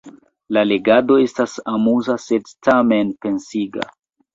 [0.55, 3.93] La legado estas amuza sed, tamen, pensiga.